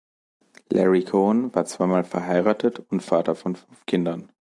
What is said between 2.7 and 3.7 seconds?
und Vater von